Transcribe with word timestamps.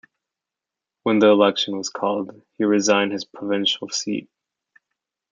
When 1.03 1.19
the 1.19 1.27
election 1.29 1.77
was 1.77 1.89
called, 1.91 2.31
he 2.57 2.63
resigned 2.63 3.11
his 3.11 3.23
provincial 3.23 3.87
seat. 3.89 4.31